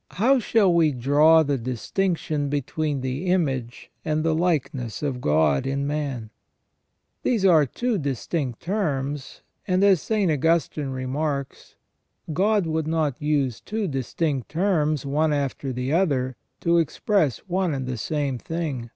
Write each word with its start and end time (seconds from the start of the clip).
* 0.00 0.10
How 0.20 0.38
shall 0.40 0.74
we 0.74 0.92
draw 0.92 1.42
the 1.42 1.56
distinction 1.56 2.50
between 2.50 3.00
the 3.00 3.24
image 3.28 3.90
and 4.04 4.22
the 4.22 4.34
likeness 4.34 5.02
of 5.02 5.22
God 5.22 5.66
in 5.66 5.86
man? 5.86 6.28
These 7.22 7.46
are 7.46 7.64
two 7.64 7.96
distinct 7.96 8.60
terms, 8.60 9.40
and 9.66 9.82
as 9.82 10.02
St 10.02 10.30
Augustine 10.30 10.90
remarks, 10.90 11.76
God 12.30 12.66
would 12.66 12.86
not 12.86 13.22
use 13.22 13.62
two 13.62 13.88
distinct 13.88 14.50
terms 14.50 15.06
one 15.06 15.32
after 15.32 15.72
the 15.72 15.94
other 15.94 16.36
to 16.60 16.76
express 16.76 17.38
one 17.48 17.72
and 17.72 17.86
the 17.86 17.96
same 17.96 18.36
thing. 18.36 18.90